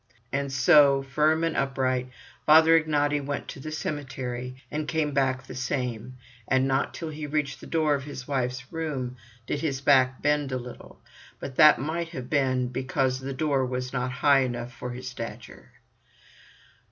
And 0.31 0.51
so, 0.51 1.03
firm 1.03 1.43
and 1.43 1.55
upright, 1.55 2.09
Father 2.47 2.75
Ignaty 2.75 3.23
went 3.23 3.47
to 3.49 3.59
the 3.59 3.71
cemetery, 3.71 4.55
and 4.71 4.87
came 4.87 5.11
back 5.11 5.43
the 5.45 5.53
same. 5.53 6.17
And 6.47 6.67
not 6.67 6.95
till 6.95 7.09
he 7.09 7.27
reached 7.27 7.61
the 7.61 7.67
door 7.67 7.93
of 7.93 8.05
his 8.05 8.27
wife's 8.27 8.71
room 8.73 9.15
did 9.45 9.61
his 9.61 9.79
back 9.79 10.19
bend 10.23 10.51
a 10.51 10.57
little; 10.57 10.99
but 11.39 11.55
that 11.57 11.79
might 11.79 12.07
have 12.17 12.31
been 12.31 12.69
because 12.69 13.19
the 13.19 13.31
door 13.31 13.63
was 13.63 13.93
not 13.93 14.11
high 14.11 14.39
enough 14.39 14.73
for 14.73 14.89
his 14.89 15.07
stature. 15.07 15.69